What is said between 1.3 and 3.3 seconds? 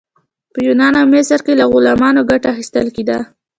کې له غلامانو ګټه اخیستل کیده.